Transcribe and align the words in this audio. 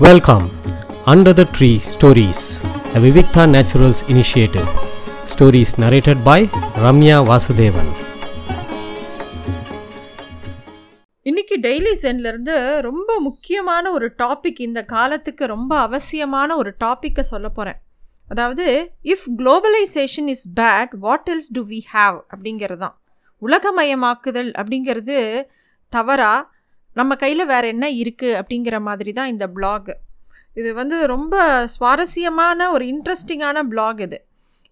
Welcome 0.00 0.44
under 1.06 1.36
the 1.36 1.44
tree 1.56 1.68
stories 1.86 2.42
the 2.92 2.98
Vivikta 2.98 3.44
naturals 3.46 4.02
initiative 4.08 4.68
stories 5.24 5.74
narrated 5.80 6.22
by 6.22 6.46
Ramya 6.76 7.16
Vasudevan 7.28 7.90
இன்னைக்கு 11.26 11.58
daily 11.58 11.92
சென்லேருந்து 12.02 12.56
ரொம்ப 12.80 13.18
முக்கியமான 13.20 13.92
ஒரு 13.92 14.14
topic 14.18 14.60
இந்த 14.60 14.82
காலத்துக்கு 14.84 15.46
ரொம்ப 15.46 15.78
அவசியமான 15.78 16.56
ஒரு 16.56 16.72
டாப்பிக்கை 16.80 17.20
சொல்ல 17.24 17.48
போகிறேன் 17.48 17.80
அதாவது 18.28 18.66
if 19.04 19.26
globalization 19.38 20.28
is 20.28 20.46
bad 20.56 20.94
what 20.98 21.28
else 21.28 21.52
do 21.52 21.64
we 21.68 21.80
have 21.92 22.16
அப்படிங்கிறது 22.30 22.76
தான். 22.76 22.96
உலகமயமாக்குதல் 23.42 24.50
அப்படிங்கிறது 24.52 25.18
தவறாக 25.92 26.40
நம்ம 26.98 27.16
கையில் 27.16 27.50
வேறு 27.52 27.66
என்ன 27.74 27.86
இருக்குது 28.02 28.38
அப்படிங்கிற 28.40 28.78
மாதிரி 28.88 29.12
தான் 29.18 29.32
இந்த 29.34 29.46
பிளாக் 29.56 29.90
இது 30.60 30.70
வந்து 30.74 30.96
ரொம்ப 31.06 31.34
சுவாரஸ்யமான 31.74 32.70
ஒரு 32.74 32.84
இன்ட்ரெஸ்டிங்கான 32.92 33.58
பிளாக் 33.72 34.00
இது. 34.06 34.18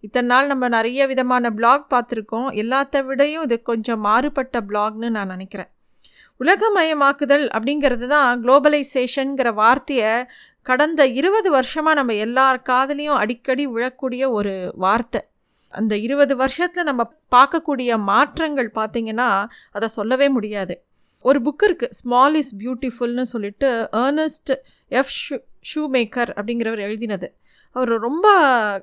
இத்தனை 0.06 0.28
நாள் 0.32 0.46
நம்ம 0.46 0.64
நிறைய 0.68 1.06
விதமான 1.06 1.50
பிளாக் 1.58 1.84
பார்த்துருக்கோம். 1.92 2.48
எல்லாத்த 2.62 3.02
விடையும் 3.08 3.44
இது 3.46 3.56
கொஞ்சம் 3.62 4.00
மாறுபட்ட 4.00 4.60
பிளாக்னு 4.68 5.08
நான் 5.16 5.32
நினைக்கிறேன். 5.34 5.70
உலகமயமாக்குதல் 6.40 7.46
அப்படிங்கிறது 7.56 8.06
தான் 8.06 8.42
குளோபலைசேஷனுங்கிற 8.42 9.52
வார்த்தையை 9.62 10.12
கடந்த 10.62 11.02
இருபது 11.20 11.48
வருஷமாக 11.50 11.98
நம்ம 11.98 12.14
எல்லார் 12.26 12.60
காதலையும் 12.70 13.20
அடிக்கடி 13.22 13.66
விழக்கூடிய 13.76 14.24
ஒரு 14.30 14.54
வார்த்தை. 14.84 15.22
அந்த 15.74 15.94
இருபது 16.06 16.34
வருஷத்தில் 16.36 16.88
நம்ம 16.90 17.02
பார்க்கக்கூடிய 17.34 17.98
மாற்றங்கள் 18.10 18.70
பார்த்திங்கன்னா 18.74 19.30
அதை 19.72 19.88
சொல்லவே 19.88 20.28
முடியாது. 20.28 20.76
ஒரு 21.24 21.38
புக் 21.42 21.64
இருக்குது 21.68 21.94
ஸ்மால் 22.00 22.34
இஸ் 22.34 22.52
பியூட்டிஃபுல்னு 22.60 23.22
சொல்லிட்டு 23.22 23.68
Ernest 23.92 24.52
F 24.88 25.12
shoe 25.22 25.36
shoe 25.70 25.82
maker 25.94 26.30
அப்படிங்கிறவர் 26.36 26.82
எழுதினது. 26.88 27.28
அவர் 27.76 27.88
ரொம்ப 27.88 28.26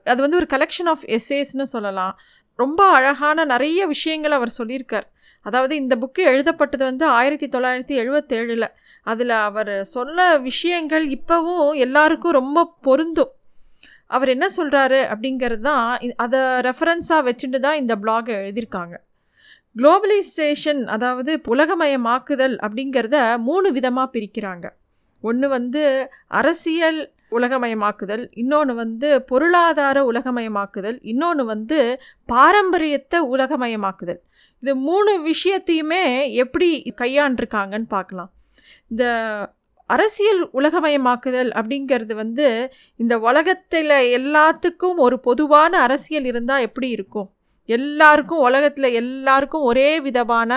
அது 0.03 0.19
வந்து 0.21 0.39
ஒரு 0.41 0.47
கலெக்ஷன் 0.55 0.89
ஆஃப் 0.93 1.05
எஸ்ஏஸ்னு 1.17 1.67
சொல்லலாம். 1.75 2.15
ரொம்ப 2.55 2.81
அழகான 2.97 3.45
நிறைய 3.45 3.87
விஷயங்கள் 3.87 4.31
அவர் 4.31 4.57
சொல்லியிருக்கார். 4.57 5.07
அதாவது 5.41 5.75
இந்த 5.75 5.93
புக்கு 5.95 6.21
எழுதப்பட்டது 6.31 6.83
வந்து 6.83 7.05
ஆயிரத்தி 7.05 7.47
தொள்ளாயிரத்தி 7.47 7.95
எழுபத்தேழில் 8.01 8.67
அதில் 9.03 9.33
அவர் 9.47 9.83
சொன்ன 9.85 10.37
விஷயங்கள் 10.37 11.07
இப்போவும் 11.07 11.73
எல்லாருக்கும் 11.85 12.31
ரொம்ப 12.31 12.67
பொருந்தும். 12.81 13.33
அவர் 14.07 14.29
என்ன 14.29 14.45
சொல்கிறாரு 14.57 15.01
அப்படிங்கிறது 15.13 15.61
தான் 15.61 16.13
அதை 16.15 16.39
ரெஃபரன்ஸாக 16.39 17.25
வச்சுட்டு 17.29 17.59
தான் 17.59 17.75
இந்த 17.75 17.95
பிளாகை 17.95 18.33
எழுதியிருக்காங்க. 18.41 18.95
குளோபலைசேஷன் 19.75 20.81
அதாவது 20.85 21.31
உலகமயமாக்குதல் 21.53 22.55
அப்படிங்கிறத 22.65 23.17
மூணு 23.37 23.71
விதமாக 23.71 24.07
பிரிக்கிறாங்க. 24.13 24.65
ஒன்று 25.23 25.47
வந்து 25.49 25.81
அரசியல் 26.27 27.13
உலகமயமாக்குதல் 27.31 28.23
இன்னொன்று 28.33 28.73
வந்து 28.75 29.25
பொருளாதார 29.31 29.97
உலகமயமாக்குதல் 30.11 30.97
இன்னொன்று 31.03 31.45
வந்து 31.45 31.79
பாரம்பரியத்தை 32.25 33.19
உலகமயமாக்குதல். 33.35 34.21
இது 34.63 34.75
மூணு 34.75 35.11
விஷயத்தையுமே 35.21 36.03
எப்படி 36.43 36.69
கையாண்டிருக்காங்கன்னு 37.01 37.89
பார்க்கலாம். 37.89 38.31
இந்த 38.89 39.03
அரசியல் 39.85 40.41
உலகமயமாக்குதல் 40.53 41.49
அப்படிங்கிறது 41.51 42.13
வந்து 42.15 42.47
இந்த 42.95 43.19
உலகத்தில் 43.19 43.95
எல்லாத்துக்கும் 44.19 44.97
ஒரு 44.97 45.19
பொதுவான 45.19 45.73
அரசியல் 45.79 46.23
இருந்தால் 46.23 46.61
எப்படி 46.61 46.89
இருக்கும்? 46.89 47.29
எல்லாருக்கும் 47.77 48.43
உலகத்தில் 48.47 48.89
எல்லாருக்கும் 49.01 49.67
ஒரே 49.69 49.89
விதமான 50.07 50.51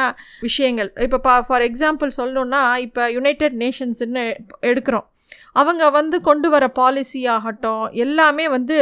விஷயங்கள். 0.46 0.90
இப்போ 1.06 1.18
பா 1.26 1.34
ஃபார் 1.48 1.66
எக்ஸாம்பிள் 1.68 2.10
சொல்லணுன்னா 2.20 2.62
இப்போ 2.86 3.04
யுனைடெட் 3.16 3.56
நேஷன்ஸ்னு 3.64 4.24
எடுக்கிறோம். 4.70 5.06
அவங்க 5.60 5.84
வந்து 5.98 6.16
கொண்டு 6.28 6.48
வர 6.54 6.64
பாலிசி 6.78 7.20
ஆகட்டும் 7.34 7.84
எல்லாமே 8.04 8.44
வந்து 8.56 8.78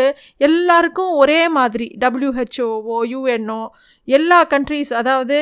எல்லாருக்கும் 0.48 1.12
ஒரே 1.22 1.40
மாதிரி 1.58 1.86
டபிள்யூஹெச்ஓவோ 2.02 2.98
யூஎன்ஓ 3.12 3.60
எல்லா 4.08 4.38
கண்ட்ரீஸ் 4.52 4.90
அதாவது 5.00 5.36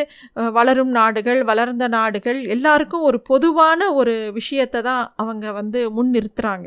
வளரும் 0.59 0.93
நாடுகள் 0.99 1.41
வளர்ந்த 1.51 1.87
நாடுகள் 1.97 2.39
எல்லாருக்கும் 2.55 3.07
ஒரு 3.09 3.19
பொதுவான 3.31 3.91
ஒரு 4.01 4.15
விஷயத்தை 4.39 4.81
தான் 4.89 5.05
அவங்க 5.23 5.53
வந்து 5.61 5.81
முன்னிறுத்துறாங்க. 5.97 6.67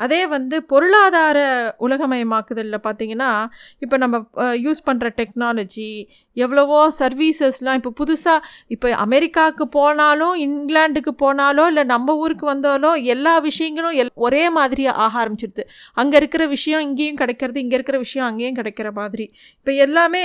அதே 0.00 0.20
வந்து 0.26 0.56
பொருளாதார 0.62 1.38
உலகமயமாக்குதலில் 1.78 2.84
பார்த்தீங்கன்னா 2.86 3.30
இப்போ 3.78 3.96
நம்ம 3.96 4.16
யூஸ் 4.56 4.80
பண்ணுற 4.86 5.08
டெக்னாலஜி 5.18 5.90
எவ்வளவோ 6.36 6.80
சர்வீசஸ்லாம் 6.98 7.78
இப்போ 7.80 7.92
புதுசாக 8.00 8.46
இப்போ 8.68 8.88
அமெரிக்காவுக்கு 8.96 9.64
போனாலும் 9.68 10.34
இங்கிலாண்டுக்கு 10.46 11.14
போனாலோ 11.24 11.64
இல்லை 11.66 11.84
நம்ம 11.84 12.16
ஊருக்கு 12.16 12.46
வந்தாலோ 12.46 12.92
எல்லா 13.14 13.34
விஷயங்களும் 13.40 13.98
எல் 14.02 14.12
ஒரே 14.26 14.44
மாதிரி 14.50 14.86
ஆக 14.96 15.12
ஆரம்பிச்சிடுது 15.22 15.64
அங்கே 15.94 16.16
இருக்கிற 16.16 16.42
விஷயம் 16.46 16.84
இங்கேயும் 16.88 17.20
கிடைக்கிறது 17.22 17.60
இங்கே 17.60 17.76
இருக்கிற 17.76 17.98
விஷயம் 17.98 18.28
அங்கேயும் 18.30 18.58
கிடைக்கிற 18.60 18.88
மாதிரி. 18.92 19.26
இப்போ 19.56 19.72
எல்லாமே 19.86 20.24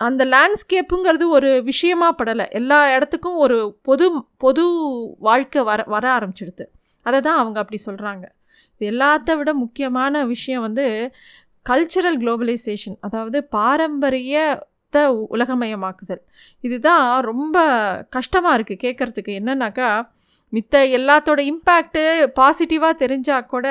அந்த 0.00 0.22
லேண்ட்ஸ்கேப்புங்கிறது 0.24 1.24
ஒரு 1.28 1.48
விஷயமா 1.62 2.08
படலை. 2.20 2.46
எல்லா 2.50 2.78
இடத்துக்கும் 2.96 3.36
ஒரு 3.36 3.58
பொது 3.82 4.06
பொது 4.36 4.64
வாழ்க்கை 5.20 5.62
வர 5.62 5.80
வர 5.88 6.04
ஆரம்பிச்சிடுது 6.18 6.66
அதை 7.06 7.18
தான் 7.20 7.40
அவங்க 7.40 7.58
அப்படி 7.60 7.78
சொல்கிறாங்க 7.86 8.24
எல்லாத்த 8.80 9.36
விட 9.36 9.54
முக்கியமான 9.54 10.24
விஷயம் 10.24 10.60
வந்து 10.60 11.12
கல்ச்சரல் 11.66 12.18
குளோபலைசேஷன் 12.18 12.96
அதாவது 13.00 13.44
பாரம்பரியத்தை 13.44 15.06
உ- 15.06 15.28
உலகமயமாக்குதல். 15.30 16.22
இதுதான் 16.60 17.20
ரொம்ப 17.20 17.56
கஷ்டமாக 18.10 18.62
இருக்குது 18.62 18.82
கேட்குறதுக்கு 18.82 19.40
என்னன்னாக்கா 19.40 19.90
மித்த 20.52 20.76
எல்லாத்தோட 20.90 21.52
இம்பேக்ட்டு 21.52 22.02
பாசிட்டிவாக 22.40 22.94
தெரிஞ்சால் 22.98 23.46
கூட 23.46 23.66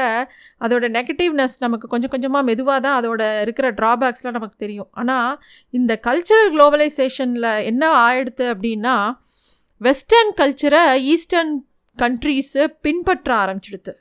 அதோட 0.59 0.89
நெகட்டிவ்னஸ் 0.89 1.55
நமக்கு 1.59 1.87
கொஞ்சம் 1.87 2.09
கொஞ்சமாக 2.09 2.43
மெதுவாக 2.43 2.79
தான் 2.79 3.03
அதோட 3.03 3.41
இருக்கிற 3.41 3.71
ட்ராபேக்ஸ்லாம் 3.71 4.31
நமக்கு 4.31 4.55
தெரியும். 4.57 4.89
ஆனால் 4.91 5.39
இந்த 5.69 5.99
கல்ச்சரல் 6.03 6.53
குளோபலைசேஷனில் 6.53 7.63
என்ன 7.63 8.09
ஆயிடுது 8.09 8.45
அப்படின்னா 8.53 8.95
வெஸ்டர்ன் 9.81 10.33
கல்ச்சரை 10.37 10.95
ஈஸ்டர்ன் 11.03 11.65
கண்ட்ரீஸு 11.97 12.63
பின்பற்ற 12.81 13.35
ஆரம்பிச்சிடுது 13.35 13.93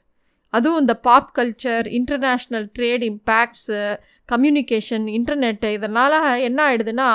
அதுவும் 0.52 0.80
இந்த 0.80 0.94
pop 1.00 1.30
culture 1.38 1.86
international 1.92 2.66
trade 2.76 3.04
impacts 3.08 3.80
communication 4.28 5.06
internet 5.14 5.70
இதனால் 5.70 6.16
என்ன 6.40 6.58
ஆகிடுதுன்னா 6.68 7.10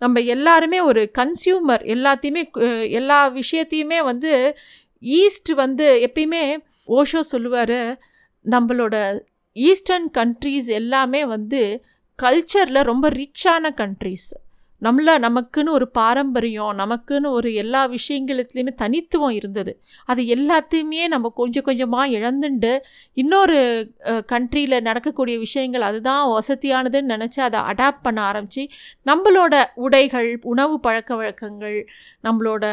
நம்ம 0.00 0.20
எல்லாருமே 0.28 0.78
ஒரு 0.82 1.02
கன்சியூமர் 1.18 1.84
எல்லாத்தையுமே 1.86 2.42
எல்லா 2.90 3.20
விஷயத்தையுமே 3.32 4.00
வந்து 4.04 4.32
ஈஸ்ட் 5.02 5.52
வந்து 5.54 5.86
எப்பயுமே 6.06 6.44
ஓஷோ 6.92 7.20
சொல்லுவார் 7.26 7.78
நம்மளோட 8.44 8.96
ஈஸ்டர்ன் 9.56 10.08
கண்ட்ரீஸ் 10.10 10.68
எல்லாமே 10.76 11.22
வந்து 11.26 11.60
கல்ச்சரில் 12.18 12.82
ரொம்ப 12.82 13.06
ரிச்சான 13.16 13.70
கண்ட்ரீஸ் 13.76 14.28
நம்மள 14.82 15.10
நமக்குன்னு 15.18 15.70
ஒரு 15.70 15.88
பாரம்பரியம் 15.88 16.78
நமக்குன்னு 16.78 17.28
ஒரு 17.28 17.54
எல்லா 17.54 17.88
விஷயங்களுத்துலேயுமே 17.88 18.74
தனித்துவம் 18.74 19.30
இருந்தது. 19.30 19.72
அது 20.04 20.22
எல்லாத்தையுமே 20.22 21.06
நம்ம 21.06 21.32
கொஞ்சம் 21.34 21.62
கொஞ்சமாக 21.62 22.10
இழந்துண்டு 22.10 22.72
இன்னொரு 23.12 23.58
கண்ட்ரியில் 24.04 24.80
நடக்கக்கூடிய 24.80 25.38
விஷயங்கள் 25.38 25.80
அதுதான் 25.80 26.22
வசதியானதுன்னு 26.28 27.12
நினச்சி 27.14 27.40
அதை 27.40 27.60
அடாப்ட் 27.60 28.02
பண்ண 28.02 28.20
ஆரம்பித்து 28.22 28.68
நம்மளோட 29.06 29.54
உடைகள் 29.74 30.38
உணவு 30.42 30.80
பழக்க 30.80 31.14
வழக்கங்கள் 31.14 31.78
நம்மளோட 32.24 32.64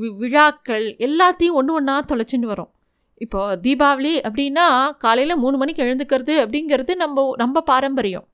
வி- 0.00 0.16
விழாக்கள் 0.16 0.86
எல்லாத்தையும் 0.98 1.52
ஒன்று 1.52 1.74
ஒன்றா 1.74 2.00
தொலைச்சின்னு 2.08 2.50
வரும். 2.52 2.70
இப்போது 3.20 3.60
தீபாவளி 3.62 4.12
அப்படின்னா 4.26 4.66
காலையில் 4.98 5.36
மூணு 5.36 5.56
மணிக்கு 5.56 5.82
எழுந்துக்கிறது 5.82 6.34
அப்படிங்கிறது 6.44 6.94
நம்ம 6.94 7.34
நம்ம 7.36 7.60
பாரம்பரியம். 7.60 8.26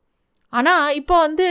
ஆனால் 0.52 0.94
இப்போ 0.94 1.18
வந்து 1.18 1.46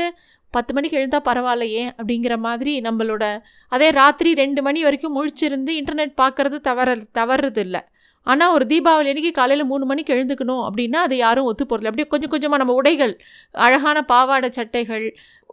பத்து 0.56 0.74
மணிக்கு 0.74 0.98
எழுந்தால் 0.98 1.26
பரவாயில்லையே 1.26 1.84
அப்படிங்கிற 1.98 2.38
மாதிரி 2.40 2.82
நம்மளோட 2.82 3.24
அதே 3.72 3.90
ராத்திரி 3.92 4.34
ரெண்டு 4.36 4.62
மணி 4.62 4.84
வரைக்கும் 4.84 5.16
முழிச்சிருந்து 5.18 5.74
இன்டர்நெட் 5.80 6.16
பார்க்கறது 6.22 6.60
தவற 6.62 6.90
தவறுறது 7.14 7.58
இல்லை 7.58 7.82
ஆனால் 8.28 8.54
ஒரு 8.54 8.66
தீபாவளி 8.66 9.08
அன்னைக்கு 9.08 9.32
காலையில் 9.32 9.66
மூணு 9.66 9.86
மணிக்கு 9.86 10.14
எழுந்துக்கணும் 10.14 10.64
அப்படின்னா 10.68 11.00
அதை 11.06 11.18
யாரும் 11.18 11.46
ஒத்து 11.46 11.64
போகிறதில்ல 11.64 11.86
அப்படியே 11.86 12.08
கொஞ்சம் 12.08 12.30
கொஞ்சமாக 12.30 12.62
நம்ம 12.62 12.74
உடைகள் 12.74 13.14
அழகான 13.56 14.02
பாவாடை 14.04 14.50
சட்டைகள் 14.52 15.06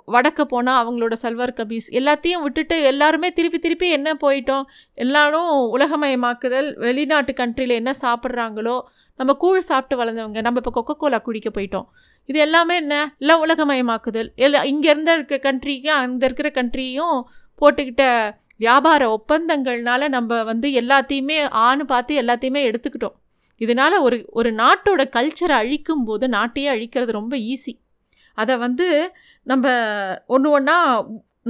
வடக்க 0.09 0.45
போனால் 0.45 0.79
அவங்களோட 0.83 1.15
சல்வார் 1.23 1.57
கபீஸ் 1.57 1.89
எல்லாத்தையும் 1.93 2.43
விட்டுட்டு 2.43 2.83
எல்லாருமே 2.83 3.33
திருப்பி 3.33 3.59
திருப்பி 3.59 3.89
என்ன 3.89 4.15
போயிட்டோம்? 4.15 4.65
எல்லாரும் 4.99 5.51
உலகமயமாக்குதல் 5.77 6.69
வெளிநாட்டு 6.79 7.33
கண்ட்ரியில் 7.33 7.75
என்ன 7.75 7.93
சாப்பிட்றாங்களோ 8.03 8.77
நம்ம 9.23 9.35
கூழ் 9.43 9.69
சாப்பிட்டு 9.71 9.97
வளர்ந்தவங்க 10.01 10.41
நம்ம 10.47 10.61
இப்போ 10.63 10.73
கொக்கோ 10.79 10.95
கோலா 11.03 11.19
குடிக்க 11.27 11.49
போயிட்டோம். 11.57 11.87
இது 12.29 12.39
எல்லாமே 12.39 12.75
என்ன? 12.83 12.95
எல்லாம் 13.23 13.43
உலகமயமாக்குதல். 13.47 14.29
எல்லா 14.45 14.61
இங்கே 14.73 14.89
இருந்த 14.91 15.11
இருக்கிற 15.13 15.39
கண்ட்ரிக்கும் 15.47 15.99
அங்கே 16.05 16.25
இருக்கிற 16.29 16.49
கண்ட்ரியும் 16.59 17.19
போட்டுக்கிட்ட 17.61 18.05
வியாபார 18.57 19.03
ஒப்பந்தங்கள்னால 19.17 20.09
நம்ம 20.09 20.43
வந்து 20.51 20.69
எல்லாத்தையுமே 20.81 21.37
ஆணு 21.67 21.85
பார்த்து 21.85 22.21
எல்லாத்தையுமே 22.23 22.61
எடுத்துக்கிட்டோம். 22.69 23.17
இதனால் 23.61 23.97
ஒரு 23.99 24.17
ஒரு 24.31 24.51
நாட்டோட 24.61 25.03
கல்ச்சரை 25.17 25.57
அழிக்கும் 25.63 26.05
போது 26.05 26.25
நாட்டையே 26.29 26.69
அழிக்கிறது 26.75 27.13
ரொம்ப 27.21 27.35
ஈஸி 27.53 27.75
அதை 28.39 28.55
வந்து 28.57 28.87
நம்ம 29.47 29.67
ஒன்று 30.27 30.51
ஒன்றா 30.51 30.77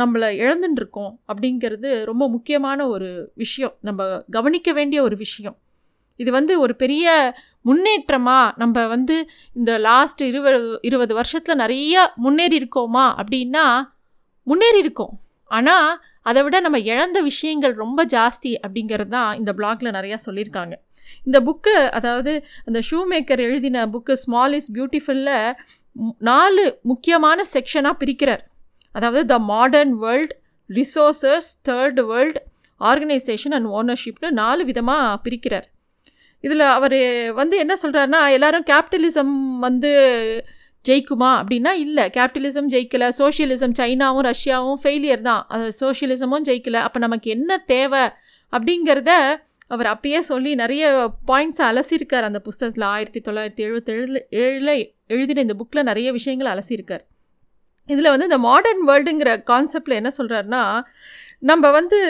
நம்மளை 0.01 0.29
இழந்துட்டுருக்கோம் 0.43 1.13
அப்படிங்கிறது 1.31 1.91
ரொம்ப 2.11 2.25
முக்கியமான 2.29 2.89
ஒரு 2.89 3.09
விஷயம். 3.35 3.75
நம்ம 3.81 4.23
கவனிக்க 4.31 4.73
வேண்டிய 4.73 5.01
ஒரு 5.03 5.17
விஷயம். 5.17 5.57
இது 6.21 6.31
வந்து 6.31 6.55
ஒரு 6.61 6.75
பெரிய 6.77 7.07
முன்னேற்றமாக 7.65 8.55
நம்ம 8.57 8.87
வந்து 8.87 9.17
இந்த 9.59 9.73
லாஸ்ட் 9.89 10.23
இருபது 10.31 10.61
இருபது 10.89 11.13
வருஷத்தில் 11.15 11.61
நிறைய 11.63 12.05
முன்னேறி 12.25 12.57
இருக்கோமா 12.61 13.07
அப்படின்னா 13.21 13.67
முன்னேறி 14.47 14.81
இருக்கோம் 14.85 15.15
ஆனால் 15.51 15.91
அதை 16.23 16.41
விட 16.45 16.57
நம்ம 16.61 16.79
இழந்த 16.93 17.19
விஷயங்கள் 17.21 17.75
ரொம்ப 17.75 18.01
ஜாஸ்தி 18.15 18.53
அப்படிங்கிறது 18.65 19.13
தான் 19.17 19.31
இந்த 19.39 19.51
பிளாக்ல 19.59 19.89
நிறையா 19.97 20.19
சொல்லியிருக்காங்க. 20.27 20.75
இந்த 21.27 21.39
புக்கு 21.47 21.75
அதாவது 21.99 22.33
அந்த 22.67 22.79
ஷூ 22.89 22.99
மேக்கர் 23.13 23.43
எழுதின 23.47 23.87
புக்கு 23.95 24.15
ஸ்மால் 24.25 24.55
இஸ் 24.59 24.71
பியூட்டிஃபுல்ல 24.77 25.31
நாலு 26.31 26.65
முக்கியமான 26.91 27.45
செக்ஷனாக 27.55 28.01
பிரிக்கிறார். 28.03 28.43
அதாவது 28.95 29.25
the 29.33 29.39
modern 29.53 29.95
world 30.05 30.33
resources 30.71 31.51
third 31.69 32.01
world 32.11 32.39
organization 32.81 33.55
and 33.59 33.69
ஓனர்ஷிப்னு 33.79 34.31
நாலு 34.43 34.63
விதமாக 34.71 35.19
பிரிக்கிறார். 35.25 35.67
இதில் 36.47 36.65
அவர் 36.77 36.99
வந்து 37.41 37.57
என்ன 37.65 37.75
சொல்கிறாருன்னா 37.83 38.21
எல்லாரும் 38.37 38.67
கேபிட்டலிசம் 38.71 39.35
வந்து 39.67 39.93
ஜெயிக்குமா 40.89 41.31
அப்படின்னா 41.41 41.73
இல்லை. 41.85 42.05
கேபிட்டலிசம் 42.17 42.69
ஜெயிக்கலை 42.75 43.09
சோஷியலிசம் 43.21 43.75
சைனாவும் 43.81 44.27
ரஷ்யாவும் 44.31 44.81
ஃபெயிலியர் 44.83 45.27
தான். 45.29 45.43
அது 45.49 45.67
சோஷியலிசமும் 45.81 46.47
ஜெயிக்கலை. 46.49 46.81
அப்போ 46.87 46.99
நமக்கு 47.07 47.31
என்ன 47.37 47.59
தேவை 47.75 48.05
அப்படிங்கிறத 48.53 49.13
அவர் 49.75 49.89
அப்பயே 49.93 50.21
சொல்லி 50.31 50.51
நிறைய 50.63 50.85
பாயிண்ட்ஸை 51.31 51.65
அலசியிருக்கார். 51.71 52.27
அந்த 52.29 52.41
புஸ்தகத்தில் 52.49 52.87
ஆயிரத்தி 52.95 53.21
தொள்ளாயிரத்தி 53.27 53.63
எழுபத்தேழில் 53.67 54.19
ஏழில் 54.43 54.75
எழுதின 55.15 55.43
இந்த 55.47 55.57
புக்கில் 55.61 55.89
நிறைய 55.91 56.09
விஷயங்கள் 56.19 56.51
அலசியிருக்கார். 56.55 57.05
இதில் 57.89 58.13
வந்து 58.15 58.29
இந்த 58.31 58.41
மாடர்ன் 58.49 58.83
வேர்ல்டுங்கிற 58.89 59.31
கான்செப்டில் 59.51 59.99
என்ன 60.01 60.11
சொல்கிறாருன்னா 60.19 60.65
நம்ம 61.51 61.71
வந்து 61.71 62.01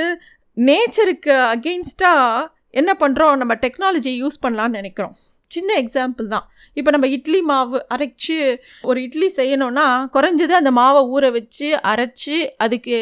நேச்சருக்கு 0.57 1.35
அகெயின்ஸ்டாக 1.55 2.47
என்ன 2.81 2.91
பண்ணுறோம் 3.03 3.37
நம்ம 3.43 3.55
டெக்னாலஜியை 3.65 4.17
யூஸ் 4.23 4.43
பண்ணலான்னு 4.45 4.79
நினைக்கிறோம். 4.81 5.15
சின்ன 5.55 5.71
எக்ஸாம்பிள் 5.83 6.27
தான். 6.35 6.45
இப்போ 6.79 6.91
நம்ம 6.95 7.07
இட்லி 7.17 7.41
மாவு 7.51 7.79
அரைச்சி 7.95 8.37
ஒரு 8.91 8.99
இட்லி 9.07 9.29
செய்யணும்னா 9.39 9.87
குறைஞ்சது 10.15 10.55
அந்த 10.61 10.71
மாவை 10.79 11.01
ஊற 11.15 11.25
வச்சு 11.37 11.69
அரைச்சி 11.91 12.37
அதுக்கு 12.65 12.97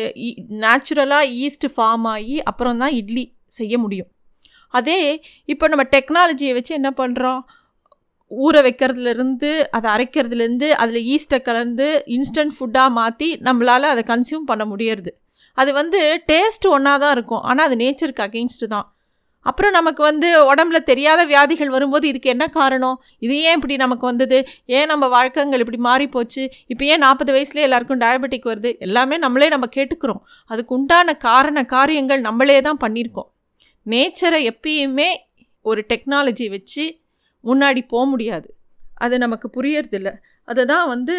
நேச்சுரலாக 0.65 1.31
ஈஸ்ட் 1.45 1.67
ஃபார்ம் 1.75 2.09
ஆகி 2.15 2.39
அப்புறம் 2.53 2.81
தான் 2.83 2.97
இட்லி 3.01 3.25
செய்ய 3.59 3.75
முடியும். 3.85 4.11
அதே 4.79 4.99
இப்போ 5.53 5.65
நம்ம 5.71 5.85
டெக்னாலஜியை 5.95 6.53
வச்சு 6.59 6.73
என்ன 6.81 6.93
பண்ணுறோம் 7.01 7.41
ஊற 8.31 8.57
வைக்கிறதுலேருந்து 8.67 9.49
அதை 9.77 9.87
அரைக்கிறதுலேருந்து 9.95 10.69
அதில் 10.83 11.07
ஈஸ்ட்டை 11.15 11.39
கலந்து 11.49 11.87
இன்ஸ்டன்ட் 12.17 12.55
ஃபுட்டாக 12.57 12.97
மாற்றி 12.99 13.29
நம்மளால் 13.47 13.93
அதை 13.95 14.03
கன்சியூம் 14.13 14.49
பண்ண 14.51 14.65
முடியறது. 14.73 15.13
அது 15.61 15.71
வந்து 15.81 16.01
டேஸ்ட் 16.31 16.67
ஒன்றா 16.75 16.93
தான் 17.05 17.15
இருக்கும். 17.17 17.43
ஆனால் 17.51 17.67
அது 17.69 17.77
நேச்சருக்கு 17.83 18.25
அகெயின்ஸ்ட்டு 18.27 18.73
தான். 18.75 18.87
அப்புறம் 19.47 19.73
நமக்கு 19.73 20.03
வந்து 20.03 20.29
உடம்புல 20.51 20.79
தெரியாத 20.83 21.21
வியாதிகள் 21.25 21.69
வரும்போது 21.69 22.09
இதுக்கு 22.09 22.29
என்ன 22.31 22.47
காரணம்? 22.49 22.97
இது 23.19 23.35
ஏன் 23.43 23.55
இப்படி 23.55 23.77
நமக்கு 23.77 24.05
வந்தது? 24.07 24.39
ஏன் 24.67 24.87
நம்ம 24.87 25.09
வழக்கங்கள் 25.09 25.59
இப்படி 25.59 25.81
மாறி 25.89 26.07
போச்சு 26.09 26.43
இப்போ 26.67 26.85
ஏன் 26.85 26.99
நாற்பது 26.99 27.33
வயசுலேயே 27.33 27.67
எல்லாருக்கும் 27.69 28.01
டயபெட்டிக் 28.01 28.51
வருது? 28.53 28.79
எல்லாமே 28.79 29.19
நம்மளே 29.19 29.49
நம்ம 29.49 29.69
கேட்டுக்கிறோம். 29.77 30.23
அதுக்கு 30.47 30.75
உண்டான 30.75 31.17
காரண 31.17 31.65
காரியங்கள் 31.65 32.21
நம்மளே 32.21 32.59
தான் 32.61 32.83
பண்ணியிருக்கோம். 32.85 33.31
நேச்சரை 33.87 34.41
எப்பயுமே 34.53 35.11
ஒரு 35.63 35.81
டெக்னாலஜி 35.89 36.47
வச்சு 36.51 36.85
முன்னாடி 37.45 37.81
போக 37.89 38.05
முடியாது. 38.07 38.49
அது 38.95 39.15
நமக்கு 39.19 39.47
புரியறதில்ல. 39.57 40.11
அதை 40.45 40.65
தான் 40.65 40.89
வந்து 40.89 41.17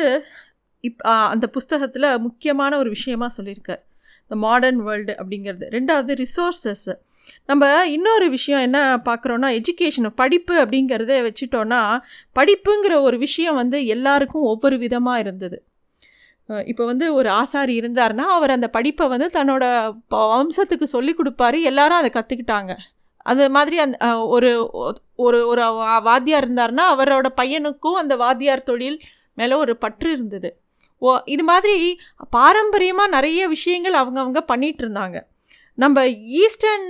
இப் 0.83 1.01
அந்த 1.33 1.45
புஸ்தகத்தில் 1.47 2.07
முக்கியமான 2.19 2.77
ஒரு 2.77 2.89
விஷயமா 2.89 3.27
சொல்லியிருக்கார். 3.38 3.81
இந்த 4.24 4.35
மாடர்ன் 4.35 4.81
வேர்ல்டு 4.83 5.13
அப்படிங்கிறது. 5.21 5.65
ரெண்டாவது 5.77 6.12
ரிசோர்ஸஸ் 6.24 6.89
நம்ம 7.45 7.88
இன்னொரு 7.95 8.29
விஷயம் 8.29 8.65
என்ன 8.68 8.79
பார்க்குறோன்னா 9.07 9.50
எஜுகேஷன் 9.59 10.18
படிப்பு 10.21 10.53
அப்படிங்கிறத 10.63 11.18
வச்சுட்டோன்னா 11.27 11.81
படிப்புங்கிற 12.39 12.95
ஒரு 13.01 13.18
விஷயம் 13.18 13.56
வந்து 13.56 13.79
எல்லாருக்கும் 13.95 14.50
ஒவ்வொரு 14.53 14.77
விதமாக 14.77 15.23
இருந்தது. 15.23 15.59
இப்போ 16.71 16.83
வந்து 16.85 17.06
ஒரு 17.13 17.29
ஆசாரி 17.29 17.73
இருந்தார்னா 17.81 18.25
அவர் 18.38 18.56
அந்த 18.56 18.68
படிப்பை 18.69 19.06
வந்து 19.07 19.27
தன்னோட 19.38 19.65
வம்சத்துக்கு 20.33 20.88
சொல்லி 20.95 21.13
கொடுப்பாரு. 21.18 21.57
எல்லாரும் 21.62 22.00
அதை 22.01 22.09
கற்றுக்கிட்டாங்க 22.13 22.73
அது 23.31 23.44
மாதிரி 23.50 23.77
அந்த 23.79 23.97
ஒரு 24.35 24.50
ஒரு 25.15 25.39
ஒரு 25.47 25.63
வாத்தியார் 26.09 26.45
இருந்தார்னா 26.47 26.85
அவரோட 26.94 27.27
பையனுக்கும் 27.41 28.00
அந்த 28.01 28.13
வாத்தியார் 28.15 28.67
தொழில் 28.69 28.97
மேலே 29.33 29.56
ஒரு 29.56 29.74
பற்று 29.77 30.09
இருந்தது. 30.12 30.50
ஓ 31.01 31.12
இது 31.25 31.44
மாதிரி 31.44 31.75
பாரம்பரியமாக 32.29 33.13
நிறைய 33.15 33.41
விஷயங்கள் 33.47 33.94
அவங்கவுங்க 33.94 34.41
பண்ணிகிட்டு 34.51 34.83
இருந்தாங்க. 34.83 35.17
நம்ம 35.77 36.07
ஈஸ்டர்ன் 36.27 36.88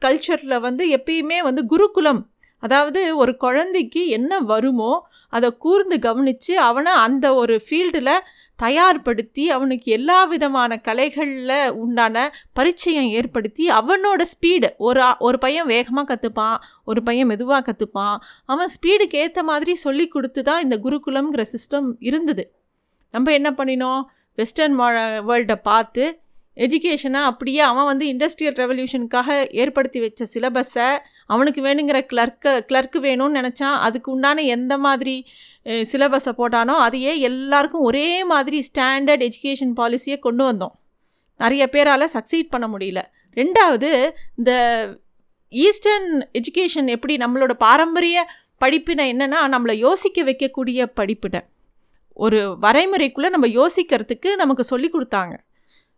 கல்ச்சரில் 0.00 0.60
வந்து 0.60 0.84
எப்பயுமே 0.88 1.38
வந்து 1.38 1.66
குருகுலம் 1.66 2.28
அதாவது 2.58 3.16
ஒரு 3.16 3.36
குழந்தைக்கு 3.36 4.08
என்ன 4.08 4.40
வருமோ 4.40 4.92
அதை 5.28 5.56
கூர்ந்து 5.56 5.98
கவனித்து 5.98 6.58
அவனை 6.58 6.92
அந்த 6.92 7.34
ஒரு 7.34 7.60
ஃபீல்டில் 7.68 8.14
தயார்படுத்தி 8.62 9.44
அவனுக்கு 9.48 9.92
எல்லா 9.92 10.24
விதமான 10.24 10.76
கலைகளில் 10.76 11.72
உண்டான 11.72 12.32
பரிச்சயம் 12.52 13.08
ஏற்படுத்தி 13.08 13.70
அவனோட 13.70 14.22
ஸ்பீடு 14.32 14.70
ஒரு 14.76 15.04
ஒரு 15.18 15.38
பையன் 15.38 15.66
வேகமாக 15.66 16.14
கற்றுப்பான் 16.14 16.56
ஒரு 16.84 17.02
பையன் 17.02 17.26
மெதுவாக 17.26 17.72
கற்றுப்பான் 17.72 18.16
அவன் 18.44 18.68
ஸ்பீடுக்கு 18.68 19.14
ஏற்ற 19.14 19.42
மாதிரி 19.42 19.74
சொல்லி 19.74 20.08
கொடுத்து 20.08 20.42
தான் 20.42 20.62
இந்த 20.62 20.76
குருகுலம்ங்கிற 20.76 21.44
சிஸ்டம் 21.52 21.92
இருந்தது. 22.00 22.52
நம்ம 23.10 23.32
என்ன 23.32 23.50
பண்ணினோம்? 23.50 24.02
வெஸ்டர்ன் 24.34 24.76
வேர்ல்டை 25.28 25.54
பார்த்து 25.54 26.19
எஜுகேஷனை 26.56 27.20
அப்படியே 27.30 27.60
அவன் 27.60 27.84
வந்து 27.84 28.06
இண்டஸ்ட்ரியல் 28.06 28.56
ரெவல்யூஷனுக்காக 28.62 29.52
ஏற்படுத்தி 29.52 30.00
வச்ச 30.00 30.26
சிலபஸை 30.34 30.88
அவனுக்கு 31.26 31.60
வேணுங்கிற 31.62 31.98
கிளர்க்கை 32.12 32.52
கிளர்க்கு 32.70 32.98
வேணும்னு 33.06 33.38
நினச்சான். 33.40 33.78
அதுக்கு 33.86 34.12
உண்டான 34.12 34.42
எந்த 34.56 34.78
மாதிரி 34.78 35.26
சிலபஸை 35.92 36.32
போட்டானோ 36.40 36.74
அதையே 36.86 37.18
எல்லாருக்கும் 37.18 37.86
ஒரே 37.90 38.24
மாதிரி 38.24 38.58
ஸ்டாண்டர்ட் 38.68 39.24
எஜுகேஷன் 39.28 39.74
பாலிசியை 39.80 40.18
கொண்டு 40.18 40.44
வந்தோம். 40.50 40.74
நிறைய 41.36 41.68
பேரால் 41.68 42.12
சக்சீட் 42.16 42.52
பண்ண 42.54 42.66
முடியல. 42.68 43.00
ரெண்டாவது 43.40 43.90
இந்த 44.38 44.52
ஈஸ்டர்ன் 45.52 46.08
எஜுகேஷன் 46.40 46.88
எப்படி 46.96 47.16
நம்மளோட 47.16 47.52
பாரம்பரிய 47.66 48.26
படிப்பினை 48.58 49.04
என்னென்னா 49.12 49.38
நம்மளை 49.54 49.72
யோசிக்க 49.72 50.22
வைக்கக்கூடிய 50.22 50.86
படிப்பினை. 50.98 51.40
ஒரு 52.14 52.40
வரைமுறைக்குள்ளே 52.62 53.28
நம்ம 53.28 53.46
யோசிக்கிறதுக்கு 53.46 54.34
நமக்கு 54.34 54.64
சொல்லி 54.64 54.90
கொடுத்தாங்க. 54.92 55.36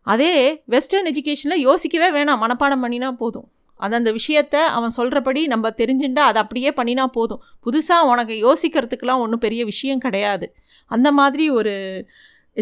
அதே 0.06 0.34
வெஸ்டர்ன் 0.66 1.08
எஜுகேஷனில் 1.10 1.64
யோசிக்கவே 1.68 2.08
வேணாம். 2.16 2.42
மனப்பாடம் 2.44 2.84
பண்ணினா 2.84 3.10
போதும். 3.22 3.46
அந்தந்த 3.80 4.10
விஷயத்த 4.12 4.56
அவன் 4.76 4.96
சொல்கிறபடி 4.96 5.42
நம்ம 5.46 5.70
தெரிஞ்சுட்டா 5.80 6.24
அதை 6.30 6.38
அப்படியே 6.42 6.70
பண்ணினா 6.76 7.04
போதும். 7.16 7.40
புதுசாக 7.66 8.08
உனக்கு 8.10 8.34
யோசிக்கிறதுக்கெலாம் 8.46 9.22
ஒன்றும் 9.24 9.44
பெரிய 9.46 9.62
விஷயம் 9.64 10.04
கிடையாது. 10.04 10.46
அந்த 10.90 11.08
மாதிரி 11.18 11.44
ஒரு 11.58 11.74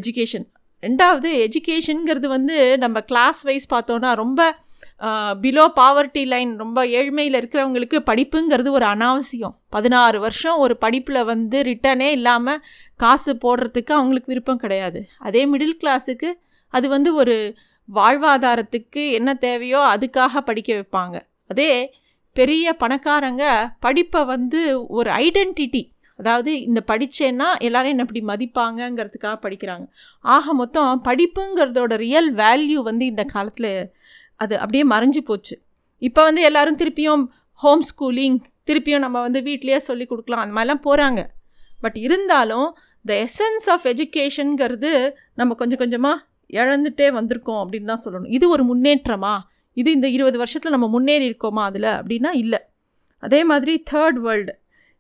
எஜுகேஷன் 0.00 0.47
ரெண்டாவது 0.83 1.31
எஜுகேஷனுங்கிறது 1.47 2.26
வந்து 2.26 2.57
நம்ம 2.79 2.99
கிளாஸ் 3.11 3.41
வைஸ் 3.49 3.67
பார்த்தோன்னா 3.73 4.11
ரொம்ப 4.23 4.41
பிலோ 5.43 5.65
பாவர்ட்டி 5.79 6.23
லைன் 6.26 6.53
ரொம்ப 6.57 6.79
ஏழ்மையில் 6.99 7.37
இருக்கிறவங்களுக்கு 7.41 7.99
படிப்புங்கிறது 8.11 8.71
ஒரு 8.71 8.87
அனாவசியம். 8.87 9.55
பதினாறு 9.69 10.19
வருஷம் 10.21 10.61
ஒரு 10.65 10.75
படிப்பில் 10.85 11.29
வந்து 11.33 11.59
ரிட்டனே 11.69 12.09
இல்லாமல் 12.19 12.62
காசு 12.97 13.33
போடுறதுக்கு 13.45 13.93
அவங்களுக்கு 13.99 14.33
விருப்பம் 14.33 14.62
கிடையாது. 14.65 15.03
அதே 15.19 15.43
மிடில் 15.53 15.76
கிளாஸுக்கு 15.83 16.31
அது 16.75 16.87
வந்து 16.89 17.15
ஒரு 17.15 17.37
வாழ்வாதாரத்துக்கு 17.89 19.05
என்ன 19.11 19.31
தேவையோ 19.35 19.81
அதுக்காக 19.95 20.41
படிக்க 20.41 20.71
வைப்பாங்க. 20.75 21.17
அதே 21.47 21.73
பெரிய 22.37 22.75
பணக்காரங்க 22.81 23.45
படிப்பை 23.81 24.21
வந்து 24.25 24.61
ஒரு 24.89 25.11
ஐடென்டிட்டி 25.25 25.83
அதாவது 26.19 26.61
இந்த 26.61 26.81
படித்தேன்னா 26.87 27.47
எல்லோரும் 27.67 27.91
என்ன 27.91 28.05
இப்படி 28.07 28.23
மதிப்பாங்கங்கிறதுக்காக 28.31 29.37
படிக்கிறாங்க. 29.45 29.85
ஆக 30.25 30.55
மொத்தம் 30.55 31.03
படிப்புங்கிறதோட 31.05 31.95
ரியல் 31.97 32.35
வேல்யூ 32.35 32.81
வந்து 32.83 33.05
இந்த 33.07 33.25
காலத்தில் 33.25 33.73
அது 34.37 34.55
அப்படியே 34.59 34.85
மறைஞ்சு 34.85 35.21
போச்சு. 35.21 35.55
இப்போ 36.03 36.21
வந்து 36.23 36.43
எல்லோரும் 36.43 36.77
திருப்பியும் 36.77 37.25
ஹோம் 37.61 37.85
ஸ்கூலிங் 37.91 38.39
திருப்பியும் 38.69 38.99
நம்ம 38.99 39.21
வந்து 39.21 39.41
வீட்லேயே 39.41 39.77
சொல்லி 39.77 40.05
கொடுக்கலாம் 40.07 40.43
அந்த 40.45 40.55
மாதிரிலாம் 40.57 40.85
போகிறாங்க 40.85 41.21
பட் 41.81 41.97
இருந்தாலும் 41.97 42.69
த 43.05 43.12
எசன்ஸ் 43.27 43.67
ஆஃப் 43.67 43.85
எஜுகேஷனுங்கிறது 43.85 44.93
நம்ம 45.35 45.55
கொஞ்சம் 45.55 45.79
கொஞ்சமாக 45.79 46.17
இழந்துட்டே 46.59 47.09
வந்திருக்கோம் 47.19 47.61
அப்படின்னு 47.62 47.90
தான் 47.92 48.04
சொல்லணும். 48.04 48.33
இது 48.37 48.47
ஒரு 48.54 48.64
முன்னேற்றமா? 48.71 49.35
இது 49.76 49.88
இந்த 49.97 50.09
இருபது 50.16 50.38
வருஷத்தில் 50.38 50.75
நம்ம 50.76 50.88
முன்னேறி 50.95 51.25
இருக்கோமா 51.30 51.64
அதில் 51.71 51.90
அப்படின்னா 51.99 52.30
இல்லை. 52.45 52.61
அதே 53.23 53.40
மாதிரி 53.50 53.75
தேர்ட் 53.92 54.19
வேர்ல்டு 54.26 54.54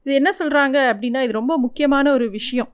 இது 0.06 0.12
என்ன 0.18 0.30
சொல்கிறாங்க 0.38 0.76
அப்படின்னா 0.90 1.20
இது 1.26 1.32
ரொம்ப 1.38 1.54
முக்கியமான 1.64 2.06
ஒரு 2.16 2.26
விஷயம். 2.30 2.70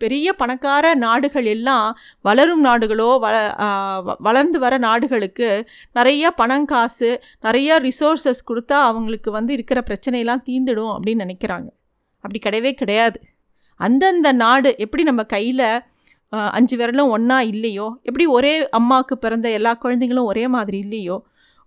பெரிய 0.00 0.32
பணக்கார 0.32 0.84
நாடுகள் 1.04 1.48
எல்லாம் 1.54 1.88
வளரும் 2.26 2.62
நாடுகளோ 2.64 3.08
வள 3.24 3.36
வளர்ந்து 4.26 4.58
வர 4.64 4.74
நாடுகளுக்கு 4.86 5.48
நிறைய 5.98 6.30
பணம் 6.40 6.68
காசு 6.72 7.10
நிறைய 7.46 7.80
ரிசோர்ஸஸ் 7.88 8.40
கொடுத்தா 8.50 8.78
அவங்களுக்கு 8.90 9.30
வந்து 9.38 9.52
இருக்கிற 9.58 9.80
பிரச்சனையெல்லாம் 9.88 10.44
தீந்துடும் 10.48 10.92
அப்படின்னு 10.94 11.24
நினைக்கிறாங்க. 11.26 11.68
அப்படி 12.24 12.40
கிடையவே 12.46 12.72
கிடையாது. 12.80 13.18
அந்தந்த 13.80 14.30
நாடு 14.44 14.70
எப்படி 14.84 15.02
நம்ம 15.10 15.22
கையில் 15.34 15.66
அஞ்சு 16.32 16.76
விரலும் 16.76 17.08
ஒன்றா 17.08 17.40
இல்லையோ? 17.40 17.86
எப்படி 18.02 18.26
ஒரே 18.26 18.68
அம்மாவுக்கு 18.70 19.18
பிறந்த 19.18 19.50
எல்லா 19.50 19.78
குழந்தைங்களும் 19.82 20.24
ஒரே 20.24 20.46
மாதிரி 20.48 20.78
இல்லையோ? 20.78 21.16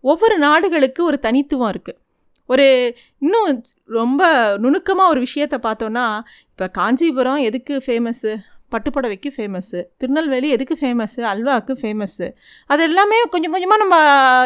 ஒவ்வொரு 0.02 0.38
நாடுகளுக்கு 0.38 1.04
ஒரு 1.04 1.20
தனித்துவம் 1.20 1.72
இருக்குது 1.74 2.00
ஒரு 2.48 2.96
இன்னும் 3.20 3.62
ரொம்ப 3.86 4.22
நுணுக்கமாக 4.58 5.10
ஒரு 5.10 5.20
விஷயத்தை 5.20 5.60
பார்த்தோன்னா 5.64 6.22
இப்போ 6.50 6.68
காஞ்சிபுரம் 6.68 7.38
எதுக்கு 7.38 7.84
ஃபேமஸ்ஸு 7.86 8.36
பட்டுப்புடவைக்கு 8.72 9.30
ஃபேமஸ்ஸு 9.38 9.84
திருநெல்வேலி 9.98 10.50
எதுக்கு 10.50 10.76
ஃபேமஸ்ஸு 10.82 11.22
அல்வாவுக்கு 11.22 11.74
ஃபேமஸ்ஸு 11.74 12.28
அது 12.66 12.84
எல்லாமே 12.84 13.18
கொஞ்சம் 13.30 13.52
கொஞ்சமாக 13.52 13.78
நம்ம 13.78 13.98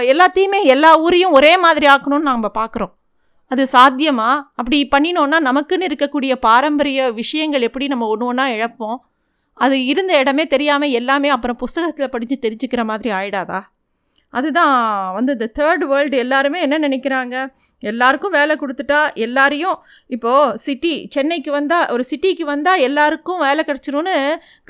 எல்லாத்தையுமே 0.02 0.64
எல்லா 0.64 1.00
ஊரையும் 1.00 1.32
ஒரே 1.32 1.58
மாதிரி 1.58 1.88
ஆக்கணும்னு 1.88 2.30
நம்ம 2.30 2.52
பார்க்குறோம் 2.54 2.94
அது 3.48 3.66
சாத்தியமாக 3.66 4.44
அப்படி 4.56 4.88
பண்ணினோன்னா 4.96 5.40
நமக்குன்னு 5.40 5.88
இருக்கக்கூடிய 5.88 6.34
பாரம்பரிய 6.40 7.12
விஷயங்கள் 7.12 7.62
எப்படி 7.62 7.88
நம்ம 7.88 8.08
ஒன்று 8.08 8.26
ஒன்றா 8.26 8.48
இழப்போம்? 8.48 8.98
அது 9.64 9.76
இருந்த 9.92 10.14
இடமே 10.20 10.44
தெரியாமல் 10.48 10.96
எல்லாமே 11.00 11.30
அப்புறம் 11.36 11.60
புஸ்தகத்தில் 11.62 12.14
படித்து 12.16 12.36
தெரிஞ்சுக்கிற 12.42 12.84
மாதிரி 12.86 13.10
ஆயிடாதா? 13.20 13.60
அதுதான் 14.34 14.76
வந்து 15.14 15.32
இந்த 15.36 15.48
தேர்ட் 15.60 15.84
வேர்ல்டு 15.92 16.18
எல்லாருமே 16.18 16.60
என்ன 16.66 16.78
நினைக்கிறாங்க? 16.88 17.36
எல்லாருக்கும் 17.84 18.36
வேலை 18.38 18.54
கொடுத்துட்டா 18.60 19.00
எல்லாரையும் 19.26 19.78
இப்போது 20.16 20.58
சிட்டி 20.58 20.94
சென்னைக்கு 21.16 21.52
வந்தால் 21.52 21.90
ஒரு 21.90 22.04
சிட்டிக்கு 22.12 22.46
வந்தால் 22.52 22.84
எல்லாருக்கும் 22.88 23.44
வேலை 23.46 23.64
கிடச்சிரும்னு 23.68 24.16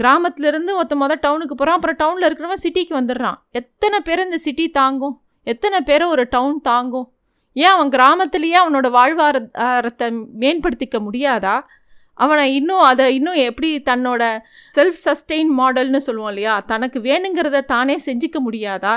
கிராமத்துலேருந்து 0.01 0.71
ஒருத்த 0.79 0.97
மொதல் 1.03 1.23
டவுனுக்கு 1.25 1.55
போகிறான் 1.55 1.77
அப்புறம் 1.79 1.99
டவுனில் 2.03 2.27
இருக்கிறவன் 2.27 2.63
சிட்டிக்கு 2.65 2.93
வந்துடுறான். 2.99 3.37
எத்தனை 3.51 3.99
பேர் 3.99 4.25
இந்த 4.25 4.39
சிட்டி 4.47 4.65
தாங்கும்? 4.79 5.15
எத்தனை 5.53 5.79
பேரை 5.81 6.07
ஒரு 6.07 6.25
டவுன் 6.35 6.59
தாங்கும்? 6.61 7.07
ஏன் 7.55 7.73
அவன் 7.75 7.93
கிராமத்துலேயே 7.95 8.57
அவனோட 8.63 8.87
வாழ்வாரத்தை 8.97 10.07
மேம்படுத்திக்க 10.41 10.97
முடியாதா? 11.07 11.55
அவனை 12.23 12.43
இன்னும் 12.59 12.83
அதை 12.89 13.05
இன்னும் 13.17 13.39
எப்படி 13.49 13.69
தன்னோட 13.89 14.21
செல்ஃப் 14.77 14.99
சஸ்டெயின் 15.05 15.51
மாடல்னு 15.59 15.99
சொல்லுவோம் 16.07 16.31
இல்லையா? 16.33 16.55
தனக்கு 16.71 16.97
வேணுங்கிறத 17.07 17.61
தானே 17.73 17.95
செஞ்சுக்க 18.07 18.37
முடியாதா? 18.47 18.95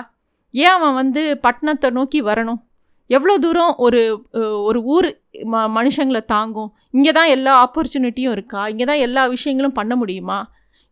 ஏன் 0.54 0.74
அவன் 0.76 0.98
வந்து 1.00 1.22
பட்டணத்தை 1.44 1.88
நோக்கி 1.98 2.20
வரணும்? 2.30 2.60
எவ்வளோ 3.10 3.34
தூரம் 3.44 3.74
ஒரு 3.84 4.00
ஒரு 4.68 4.80
ஊர் 4.94 5.08
ம 5.52 5.62
மனுஷங்களை 5.76 6.22
தாங்கும்? 6.34 6.70
இங்கே 6.96 7.12
தான் 7.18 7.32
எல்லா 7.36 7.52
ஆப்பர்ச்சுனிட்டியும் 7.64 8.34
இருக்கா? 8.36 8.62
இங்கே 8.72 8.86
தான் 8.90 9.02
எல்லா 9.06 9.22
விஷயங்களும் 9.34 9.78
பண்ண 9.80 9.94
முடியுமா? 10.02 10.38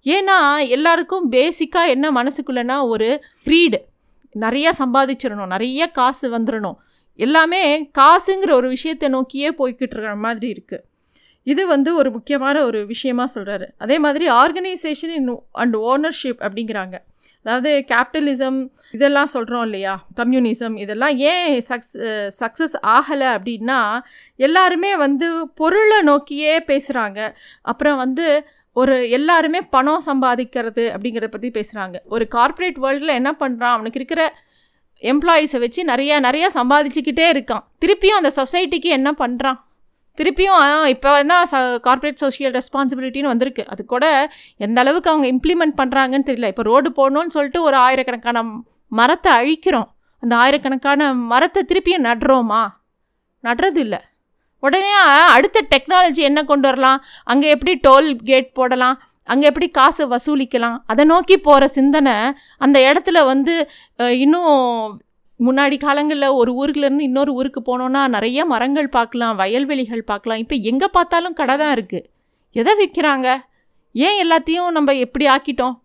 ஏன்னா 0.06 0.36
எல்லாருக்கும் 0.76 1.24
பேசிக்காக 1.36 1.94
என்ன 1.94 2.06
மனசுக்குள்ளனா 2.18 2.76
ஒரு 2.92 3.08
க்ரீடு 3.46 3.78
நிறையா 4.34 4.70
சம்பாதிச்சிடணும் 4.82 5.52
நிறைய 5.54 5.82
காசு 5.98 6.26
வந்துடணும். 6.36 6.78
எல்லாமே 7.18 7.62
காசுங்கிற 7.98 8.50
ஒரு 8.58 8.68
விஷயத்தை 8.74 9.06
நோக்கியே 9.14 9.50
போய்கிட்டு 9.60 9.94
இருக்கிற 9.94 10.16
மாதிரி 10.26 10.48
இருக்குது 10.54 10.84
இது 11.52 11.62
வந்து 11.74 11.90
ஒரு 12.00 12.10
முக்கியமான 12.16 12.56
ஒரு 12.68 12.80
விஷயமாக 12.86 13.28
சொல்கிறாரு 13.36 13.66
அதே 13.84 13.96
மாதிரி 14.04 14.26
ஆர்கனைசேஷன் 14.42 15.14
இன் 15.18 15.30
அண்ட் 15.62 15.76
ஓனர்ஷிப் 15.92 16.40
அப்படிங்கிறாங்க. 16.46 16.96
அதாவது 17.46 17.70
கேபிட்டலிசம் 17.90 18.58
இதெல்லாம் 18.96 19.30
சொல்கிறோம் 19.34 19.64
இல்லையா? 19.66 19.92
கம்யூனிசம் 20.20 20.74
இதெல்லாம் 20.84 21.14
ஏன் 21.30 21.52
சக்ஸ் 21.68 21.94
சக்ஸஸ் 22.40 22.74
ஆகலை 22.96 23.28
அப்படின்னா 23.36 23.78
எல்லாருமே 24.46 24.90
வந்து 25.04 25.28
பொருளை 25.60 25.98
நோக்கியே 26.10 26.54
பேசுகிறாங்க 26.70 27.20
அப்புறம் 27.70 28.00
வந்து 28.04 28.26
ஒரு 28.76 28.96
எல்லாருமே 29.10 29.60
பணம் 29.74 30.04
சம்பாதிக்கிறது 30.06 30.84
அப்படிங்கிறத 30.94 31.30
பற்றி 31.30 31.50
பேசுகிறாங்க 31.58 31.96
ஒரு 32.14 32.26
கார்ப்பரேட் 32.36 32.82
வேர்ல்டில் 32.84 33.18
என்ன 33.20 33.30
பண்ணுறான் 33.40 33.76
அவனுக்கு 33.76 34.00
இருக்கிற 34.00 34.22
எம்ப்ளாயீஸை 35.02 35.58
வச்சு 35.64 35.80
நிறையா 35.92 36.18
நிறையா 36.26 36.48
சம்பாதிச்சுக்கிட்டே 36.58 37.26
இருக்கான். 37.34 37.64
திருப்பியும் 37.82 38.20
அந்த 38.20 38.30
சொசைட்டிக்கு 38.40 38.90
என்ன 38.98 39.10
பண்ணுறான் 39.18 39.58
திருப்பியும் 40.20 40.64
இப்போ 40.94 41.10
தான் 41.32 41.48
ச 41.52 41.62
கார்ப்பரேட் 41.86 42.22
சோஷியல் 42.24 42.54
ரெஸ்பான்சிபிலிட்டின்னு 42.58 43.32
வந்திருக்கு. 43.32 43.64
அது 43.72 43.82
கூட 43.94 44.06
எந்த 44.66 44.78
அளவுக்கு 44.84 45.12
அவங்க 45.12 45.28
இம்ப்ளிமெண்ட் 45.34 45.78
பண்ணுறாங்கன்னு 45.80 46.28
தெரியல. 46.30 46.50
இப்போ 46.52 46.64
ரோடு 46.70 46.90
போடணும்னு 46.98 47.34
சொல்லிட்டு 47.36 47.62
ஒரு 47.68 47.78
ஆயிரக்கணக்கான 47.86 48.44
மரத்தை 49.00 49.32
அழிக்கிறோம். 49.40 49.88
அந்த 50.22 50.34
ஆயிரக்கணக்கான 50.42 51.10
மரத்தை 51.32 51.62
திருப்பியும் 51.70 52.06
நடுறோமா? 52.10 52.62
நடுறது 53.44 53.80
இல்லை 53.86 54.00
உடனே 54.66 54.92
அடுத்த 55.34 55.58
டெக்னாலஜி 55.72 56.22
என்ன 56.28 56.40
கொண்டு 56.48 56.66
வரலாம்? 56.68 57.00
அங்கே 57.30 57.48
எப்படி 57.54 57.72
டோல் 57.86 58.08
கேட் 58.30 58.48
போடலாம்? 58.58 58.96
அங்கே 59.32 59.46
எப்படி 59.50 59.66
காசு 59.78 60.04
வசூலிக்கலாம்? 60.12 60.78
அதை 60.90 61.02
நோக்கி 61.12 61.36
போகிற 61.46 61.64
சிந்தனை 61.76 62.14
அந்த 62.64 62.78
இடத்துல 62.88 63.18
வந்து 63.32 63.54
இன்னும் 64.24 64.54
முன்னாடி 65.46 65.76
காலங்களில் 65.84 66.36
ஒரு 66.40 66.50
ஊருக்குலேருந்து 66.60 67.06
இன்னொரு 67.08 67.32
ஊருக்கு 67.38 67.60
போனோன்னா 67.68 68.02
நிறைய 68.14 68.44
மரங்கள் 68.52 68.88
பார்க்கலாம் 68.96 69.36
வயல்வெளிகள் 69.40 70.08
பார்க்கலாம். 70.10 70.40
இப்போ 70.44 70.56
எங்கே 70.70 70.88
பார்த்தாலும் 70.96 71.36
கடை 71.40 71.56
தான் 71.62 71.74
இருக்குது 71.76 72.06
எதை 72.60 72.72
விற்கிறாங்க? 72.80 73.28
ஏன் 73.94 74.18
எல்லாத்தையும் 74.24 74.70
நம்ம 74.76 74.94
எப்படி 75.06 75.26
ஆக்கிட்டோம்? 75.34 75.76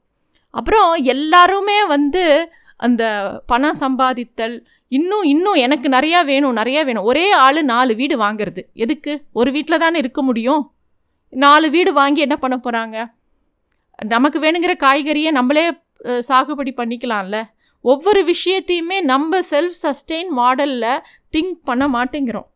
அப்புறம் 0.59 0.89
எல்லாருமே 1.13 1.77
வந்து 1.95 2.23
அந்த 2.85 3.03
பணம் 3.51 3.79
சம்பாதித்தல் 3.81 4.55
இன்னும் 4.97 5.25
இன்னும் 5.33 5.59
எனக்கு 5.65 5.87
நிறையா 5.95 6.19
வேணும் 6.31 6.57
நிறையா 6.59 6.81
வேணும். 6.87 7.07
ஒரே 7.11 7.25
ஆள் 7.43 7.59
நாலு 7.73 7.93
வீடு 8.01 8.15
வாங்கிறது. 8.23 8.61
எதுக்கு? 8.83 9.13
ஒரு 9.39 9.49
வீட்டில் 9.55 9.83
தானே 9.83 9.97
இருக்க 10.03 10.21
முடியும். 10.29 10.63
நாலு 11.33 11.67
வீடு 11.75 11.91
வாங்கி 12.01 12.21
என்ன 12.25 12.35
பண்ண 12.41 12.55
போகிறாங்க 12.65 12.97
நமக்கு 14.13 14.37
வேணுங்கிற 14.43 14.73
காய்கறியை 14.83 15.31
நம்மளே 15.37 15.65
சாகுபடி 16.27 16.71
பண்ணிக்கலாம்ல. 16.79 17.37
ஒவ்வொரு 17.91 18.21
விஷயத்தையுமே 18.31 18.97
நம்ம 19.11 19.39
செல்ஃப் 19.49 19.77
சஸ்டெயின் 19.83 20.31
மாடலில் 20.37 21.01
திங்க் 21.33 21.57
பண்ண 21.63 21.85
மாட்டேங்கிறோம். 21.95 22.47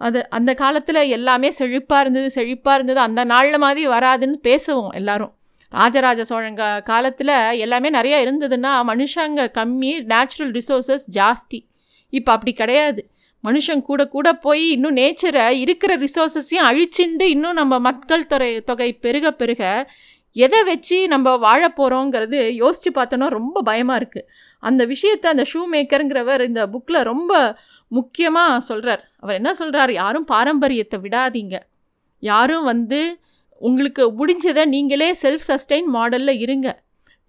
அது 0.00 0.20
அந்த 0.36 0.50
காலத்தில் 0.54 1.00
எல்லாமே 1.16 1.50
செழிப்பாக 1.58 2.02
இருந்தது 2.04 2.28
செழிப்பாக 2.34 2.78
இருந்தது 2.78 3.00
அந்த 3.06 3.20
நாளில் 3.32 3.62
மாதிரி 3.64 3.82
வராதுன்னு 3.88 4.38
பேசுவோம் 4.48 4.94
எல்லாரும். 5.00 5.32
ராஜராஜ 5.72 6.24
சோழங்க 6.28 6.82
காலத்தில் 6.82 7.34
எல்லாமே 7.64 7.90
நிறையா 7.90 8.18
இருந்ததுன்னா 8.26 8.72
மனுஷங்க 8.90 9.46
கம்மி 9.58 9.92
நேச்சுரல் 10.12 10.52
ரிசோர்ஸஸ் 10.58 11.06
ஜாஸ்தி. 11.18 11.60
இப்போ 12.12 12.30
அப்படி 12.32 12.52
கிடையாது. 12.52 13.02
மனுஷன் 13.44 13.82
கூட 13.82 14.02
கூட 14.06 14.28
போய் 14.44 14.62
இன்னும் 14.70 14.96
நேச்சரை 14.96 15.46
இருக்கிற 15.64 15.92
ரிசோர்ஸஸையும் 15.96 16.66
அழிச்சுண்டு 16.68 17.26
இன்னும் 17.34 17.58
நம்ம 17.60 17.78
மக்கள் 17.78 18.26
தொகை 18.26 18.52
தொகை 18.60 18.88
பெருக 19.04 19.32
பெருக 19.32 19.62
எதை 20.36 20.60
வச்சு 20.62 20.96
நம்ம 21.08 21.36
வாழ 21.36 21.62
போகிறோங்கிறது 21.76 22.38
யோசித்து 22.54 22.90
பார்த்தோன்னா 22.90 23.28
ரொம்ப 23.28 23.62
பயமாக 23.62 24.00
இருக்குது 24.00 24.28
அந்த 24.62 24.82
விஷயத்தை 24.84 25.26
அந்த 25.30 25.44
ஷூ 25.52 25.60
மேக்கருங்கிறவர் 25.72 26.42
இந்த 26.44 26.62
புக்கில் 26.66 27.00
ரொம்ப 27.02 27.32
முக்கியமாக 27.92 28.60
சொல்கிறார் 28.60 29.02
அவர் 29.20 29.34
என்ன 29.34 29.50
சொல்கிறார் 29.54 29.92
யாரும் 29.92 30.24
பாரம்பரியத்தை 30.24 30.98
விடாதீங்க. 31.00 31.56
யாரும் 32.22 32.64
வந்து 32.64 33.00
உங்களுக்கு 33.60 34.04
முடிஞ்சதை 34.18 34.64
நீங்களே 34.64 35.10
செல்ஃப் 35.22 35.46
சஸ்டெயின் 35.48 35.88
மாடலில் 35.96 36.40
இருங்க. 36.40 36.68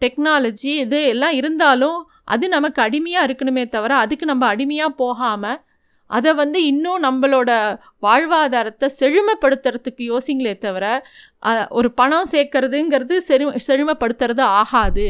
டெக்னாலஜி 0.01 0.71
இது 0.83 0.99
எல்லாம் 1.05 1.31
இருந்தாலும் 1.31 1.99
அது 2.33 2.45
நமக்கு 2.49 2.79
அடிமையாக 2.81 3.27
இருக்கணுமே 3.27 3.63
தவிர 3.69 3.95
அதுக்கு 3.95 4.25
நம்ம 4.25 4.47
அடிமையாக 4.47 4.97
போகாமல் 5.03 5.59
அதை 6.09 6.31
வந்து 6.33 6.59
இன்னும் 6.65 7.03
நம்மளோட 7.03 7.51
வாழ்வாதாரத்தை 8.01 8.87
செழுமைப்படுத்துறதுக்கு 8.99 10.03
யோசிங்களே 10.11 10.53
தவிர 10.57 10.85
ஒரு 11.69 11.89
பணம் 11.91 12.29
சேர்க்கறதுங்கிறது 12.31 13.15
செழு 13.29 13.47
செழுமைப்படுத்துறது 13.67 14.43
ஆகாது. 14.59 15.07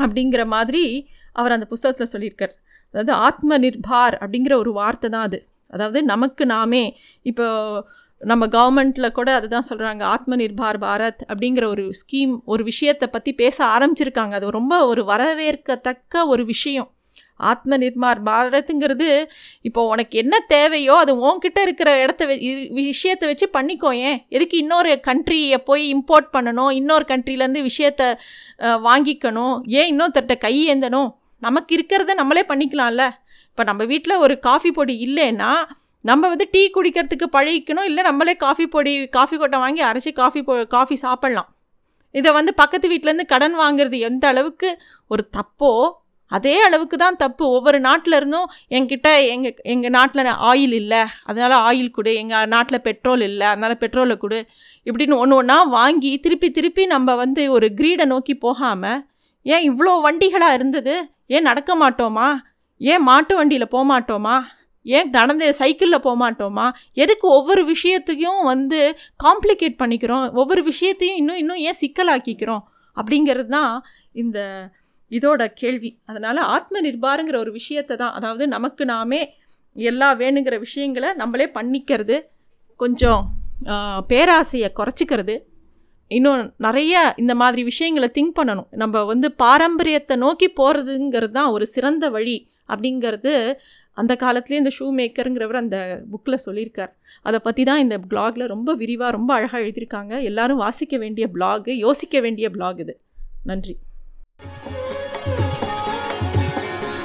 அப்படிங்கிற 0.00 0.44
மாதிரி 0.46 0.84
அவர் 1.32 1.54
அந்த 1.56 1.66
புஸ்தகத்தில் 1.66 2.12
சொல்லியிருக்கார். 2.14 2.54
அதாவது 2.94 3.12
ஆத்ம 3.26 3.58
நிர்பார் 3.58 4.16
அப்படிங்கிற 4.22 4.54
ஒரு 4.54 4.72
வார்த்தை 4.72 5.10
தான் 5.10 5.26
அது. 5.28 5.38
அதாவது 5.70 6.00
நமக்கு 6.02 6.44
நாமே 6.46 6.84
இப்போ 7.22 7.46
நம்ம 8.20 8.44
கவர்மெண்ட்டில் 8.46 9.14
கூட 9.16 9.30
அதுதான் 9.34 9.66
சொல்கிறாங்க 9.70 10.02
ஆத்ம 10.14 10.36
நிர்பார் 10.36 10.78
பாரத் 10.84 11.22
அப்படிங்கிற 11.30 11.64
ஒரு 11.66 11.84
ஸ்கீம் 12.00 12.34
ஒரு 12.44 12.62
விஷயத்தை 12.64 13.06
பற்றி 13.08 13.32
பேச 13.34 13.58
ஆரம்பிச்சிருக்காங்க. 13.74 14.34
அது 14.38 14.56
ரொம்ப 14.58 14.74
ஒரு 14.86 15.02
வரவேற்கத்தக்க 15.04 16.24
ஒரு 16.26 16.44
விஷயம். 16.44 16.88
ஆத்ம 17.40 17.76
நிர்மார் 17.76 18.20
பாரத்துங்கிறது 18.28 19.08
இப்போ 19.68 19.80
உனக்கு 19.92 20.14
என்ன 20.22 20.34
தேவையோ 20.54 20.94
அது 21.02 21.12
உன்கிட்ட 21.28 21.58
இருக்கிற 21.66 21.90
இடத்த 22.02 22.26
விஷயத்தை 22.90 23.26
வச்சு 23.30 23.46
பண்ணிக்கோ 23.56 23.90
ஏன்? 24.08 24.18
எதுக்கு 24.28 24.56
இன்னொரு 24.64 24.92
கண்ட்ரியை 25.08 25.58
போய் 25.68 25.84
இம்போர்ட் 25.94 26.28
பண்ணணும் 26.36 26.72
இன்னொரு 26.80 27.06
கண்ட்ரிலேருந்து 27.08 27.62
விஷயத்த 27.70 28.02
வாங்கிக்கணும் 28.88 29.56
ஏன் 29.78 29.90
இன்னொருத்தர்கிட்ட 29.92 30.38
கை 30.46 30.54
ஏந்தணும்? 30.74 31.10
நமக்கு 31.42 31.72
இருக்கிறத 31.76 32.14
நம்மளே 32.14 32.44
பண்ணிக்கலாம்ல. 32.48 33.04
இப்போ 33.50 33.64
நம்ம 33.64 33.82
வீட்டில் 33.92 34.22
ஒரு 34.24 34.34
காஃபி 34.38 34.70
பொடி 34.70 34.94
இல்லைன்னா 35.08 35.50
நம்ம 36.04 36.28
வந்து 36.28 36.46
டீ 36.54 36.62
குடிக்கிறதுக்கு 36.74 37.26
பழகிக்கணும் 37.36 37.86
இல்லை 37.90 38.02
நம்மளே 38.04 38.34
காஃபி 38.36 38.66
பொடி 38.74 38.92
காஃபி 39.16 39.36
கொட்டை 39.36 39.58
வாங்கி 39.58 39.82
அரைச்சி 39.82 40.10
காஃபி 40.20 40.40
பொ 40.48 40.54
காஃபி 40.74 40.96
சாப்பிட்லாம். 41.02 41.48
இதை 42.14 42.30
வந்து 42.32 42.52
பக்கத்து 42.54 42.86
வீட்டிலேருந்து 42.88 43.26
கடன் 43.32 43.56
வாங்குறது 43.62 43.96
எந்த 44.08 44.24
அளவுக்கு 44.32 44.68
ஒரு 45.10 45.22
தப்போ 45.36 45.70
அதே 46.32 46.54
அளவுக்கு 46.66 46.96
தான் 46.96 47.18
தப்பு. 47.22 47.44
ஒவ்வொரு 47.56 47.78
நாட்டில் 47.80 48.16
இருந்தும் 48.18 48.48
என்கிட்ட 48.76 49.08
எங்கள் 49.34 49.56
எங்கள் 49.74 49.94
நாட்டில் 49.98 50.30
ஆயில் 50.50 50.74
இல்லை. 50.82 51.02
அதனால் 51.24 51.56
ஆயில் 51.68 51.94
கொடு. 51.96 52.12
எங்கள் 52.22 52.50
நாட்டில் 52.54 52.84
பெட்ரோல் 52.88 53.24
இல்லை. 53.30 53.46
அதனால் 53.46 53.80
பெட்ரோலை 53.84 54.16
கொடு. 54.24 54.40
இப்படின்னு 54.86 55.20
ஒன்று 55.22 55.38
ஒன்றா 55.40 55.58
வாங்கி 55.78 56.12
திருப்பி 56.24 56.50
திருப்பி 56.50 56.84
நம்ம 56.86 57.14
வந்து 57.14 57.44
ஒரு 57.56 57.68
க்ரீடை 57.80 58.06
நோக்கி 58.14 58.36
போகாமல் 58.46 59.00
ஏன் 59.46 59.64
இவ்வளோ 59.70 59.92
வண்டிகளாக 60.06 60.56
இருந்தது? 60.58 60.94
ஏன் 61.34 61.48
நடக்க 61.50 61.72
மாட்டோமா? 61.82 62.28
ஏன் 62.80 63.04
மாட்டு 63.10 63.34
வண்டியில் 63.36 63.72
போக 63.74 63.84
மாட்டோமா? 63.92 64.36
ஏன் 64.86 65.08
நடந்து 65.10 65.46
சைக்கிளில் 65.60 66.04
போக 66.06 66.16
மாட்டோமா? 66.22 66.66
எதுக்கு 67.02 67.26
ஒவ்வொரு 67.38 67.62
விஷயத்தையும் 67.64 68.40
வந்து 68.52 68.80
காம்ப்ளிகேட் 69.24 69.80
பண்ணிக்கிறோம்? 69.82 70.24
ஒவ்வொரு 70.32 70.62
விஷயத்தையும் 70.62 71.18
இன்னும் 71.20 71.40
இன்னும் 71.42 71.62
ஏன் 71.68 71.78
சிக்கலாக்கிக்கிறோம்? 71.82 72.64
அப்படிங்கிறது 72.96 73.50
தான் 73.56 73.72
இந்த 74.22 74.38
இதோட 75.10 75.42
கேள்வி. 75.62 75.90
அதனால் 76.10 76.40
ஆத்ம 76.56 76.80
நிர்பாருங்கிற 76.86 77.36
ஒரு 77.44 77.52
விஷயத்தை 77.58 77.96
தான் 78.02 78.14
அதாவது 78.18 78.46
நமக்கு 78.54 78.84
நாமே 78.92 79.20
எல்லா 79.76 80.08
வேணுங்கிற 80.22 80.56
விஷயங்களை 80.66 81.10
நம்மளே 81.22 81.46
பண்ணிக்கிறது 81.58 82.16
கொஞ்சம் 82.82 83.22
பேராசையை 84.10 84.68
குறைச்சிக்கிறது. 84.78 85.36
இன்னும் 86.10 86.42
நிறைய 86.66 86.94
இந்த 87.22 87.32
மாதிரி 87.40 87.62
விஷயங்களை 87.70 88.08
திங்க் 88.16 88.36
பண்ணணும். 88.38 88.68
நம்ம 88.82 89.02
வந்து 89.12 89.28
பாரம்பரியத்தை 89.44 90.16
நோக்கி 90.24 90.48
போகிறதுங்கிறது 90.60 91.34
தான் 91.38 91.52
ஒரு 91.56 91.66
சிறந்த 91.74 92.08
வழி 92.16 92.36
அப்படிங்கிறது 92.72 93.32
அந்த 94.00 94.12
காலத்துலேயே 94.22 94.62
இந்த 94.62 94.72
ஷூ 94.78 94.86
மேக்கருங்கிறவர் 94.98 95.62
அந்த 95.62 95.78
புக்கில் 96.12 96.44
சொல்லியிருக்கார். 96.46 96.92
அதை 97.28 97.38
பற்றி 97.46 97.62
தான் 97.70 97.82
இந்த 97.84 97.96
பிளாகில் 98.10 98.50
ரொம்ப 98.54 98.70
விரிவாக 98.82 99.10
ரொம்ப 99.16 99.30
அழகாக 99.38 99.62
எழுதியிருக்காங்க. 99.64 100.14
எல்லாரும் 100.30 100.62
வாசிக்க 100.64 100.96
வேண்டிய 101.04 101.26
பிளாகு 101.36 101.74
யோசிக்க 101.86 102.20
வேண்டிய 102.26 102.48
பிளாக் 102.56 102.82
இது. 102.86 102.96
நன்றி. 103.50 103.76